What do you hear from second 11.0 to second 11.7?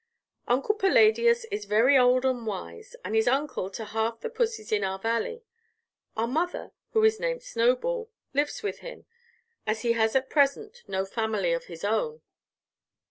family of